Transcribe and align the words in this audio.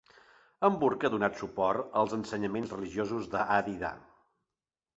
Hamburg 0.67 1.05
ha 1.05 1.11
donat 1.15 1.37
suport 1.41 1.93
als 2.03 2.17
ensenyaments 2.19 2.73
religiosos 2.77 3.31
d'Adi 3.35 3.79
Da. 3.87 3.95